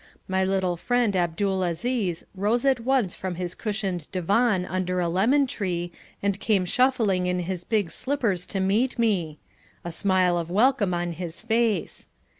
My 0.27 0.43
little 0.43 0.77
friend 0.77 1.15
Abdul 1.15 1.61
Aziz 1.61 2.25
rose 2.33 2.65
at 2.65 2.79
once 2.79 3.13
from 3.13 3.35
his 3.35 3.53
cushioned 3.53 4.11
divan 4.11 4.65
under 4.65 4.99
a 4.99 5.07
lemon 5.07 5.45
tree 5.45 5.91
and 6.23 6.39
came 6.39 6.65
shuffling 6.65 7.27
in 7.27 7.41
his 7.41 7.63
big 7.63 7.91
slippers 7.91 8.47
to 8.47 8.59
meet 8.59 8.97
me, 8.97 9.37
a 9.85 9.91
smile 9.91 10.39
of 10.39 10.49
welcome 10.49 10.95
on 10.95 11.11
his 11.11 11.39
face. 11.41 12.09